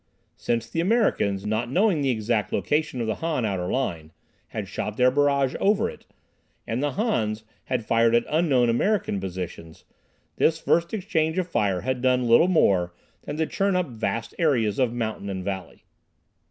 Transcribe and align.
Since 0.35 0.67
the 0.67 0.79
Americans, 0.79 1.45
not 1.45 1.69
knowing 1.69 2.01
the 2.01 2.09
exact 2.09 2.51
location 2.51 3.01
of 3.01 3.05
the 3.05 3.17
Han 3.21 3.45
outer 3.45 3.71
line, 3.71 4.11
had 4.47 4.67
shot 4.67 4.97
their 4.97 5.11
barrage 5.11 5.53
over 5.59 5.91
it, 5.91 6.07
and 6.65 6.81
the 6.81 6.93
Hans 6.93 7.43
had 7.65 7.85
fired 7.85 8.15
at 8.15 8.25
unknown 8.27 8.67
American 8.67 9.19
positions, 9.19 9.83
this 10.37 10.57
first 10.59 10.91
exchange 10.91 11.37
of 11.37 11.47
fire 11.47 11.81
had 11.81 12.01
done 12.01 12.27
little 12.27 12.47
more 12.47 12.95
than 13.25 13.37
to 13.37 13.45
churn 13.45 13.75
up 13.75 13.89
vast 13.89 14.33
areas 14.39 14.79
of 14.79 14.91
mountain 14.91 15.29
and 15.29 15.43
valley. 15.43 15.85